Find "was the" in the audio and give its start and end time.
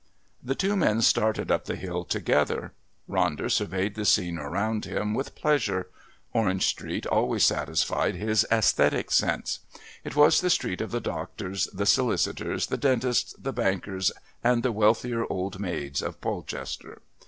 10.15-10.49